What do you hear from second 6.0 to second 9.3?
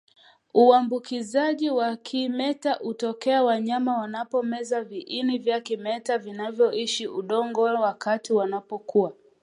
vinavyoishi udongoni wakati wanapokuwa